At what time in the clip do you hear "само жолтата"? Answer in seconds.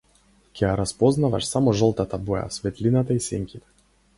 1.49-2.21